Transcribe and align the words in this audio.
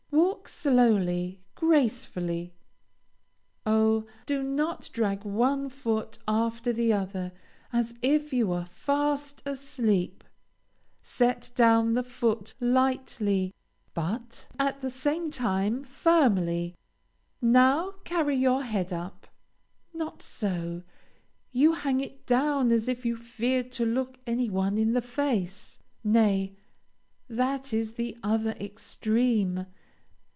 Walk 0.13 0.49
slowly, 0.49 1.39
gracefully! 1.55 2.55
Oh, 3.65 4.05
do 4.25 4.41
not 4.41 4.89
drag 4.91 5.23
one 5.23 5.69
foot 5.69 6.17
after 6.27 6.73
the 6.73 6.91
other 6.91 7.31
as 7.71 7.93
if 8.01 8.33
you 8.33 8.47
were 8.47 8.65
fast 8.65 9.41
asleep 9.45 10.23
set 11.03 11.51
down 11.53 11.93
the 11.93 12.03
foot 12.03 12.53
lightly, 12.59 13.53
but 13.93 14.47
at 14.59 14.81
the 14.81 14.89
same 14.89 15.29
time 15.29 15.83
firmly; 15.83 16.75
now, 17.39 17.91
carry 18.03 18.35
your 18.35 18.63
head 18.63 18.91
up, 18.91 19.27
not 19.93 20.21
so; 20.23 20.81
you 21.51 21.73
hang 21.73 22.01
it 22.01 22.25
down 22.25 22.71
as 22.71 22.87
if 22.87 23.05
you 23.05 23.15
feared 23.15 23.71
to 23.73 23.85
look 23.85 24.19
any 24.25 24.49
one 24.49 24.77
in 24.77 24.93
the 24.93 25.01
face! 25.03 25.77
Nay, 26.03 26.55
that 27.29 27.71
is 27.73 27.93
the 27.93 28.17
other 28.23 28.51
extreme! 28.59 29.67